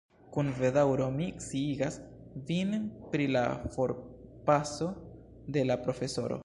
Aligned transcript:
Kun 0.35 0.47
bedaŭro 0.59 1.05
mi 1.17 1.27
sciigas 1.47 1.97
vin 2.49 2.73
pri 3.13 3.29
la 3.37 3.45
forpaso 3.77 4.91
de 5.59 5.71
la 5.73 5.81
profesoro. 5.89 6.39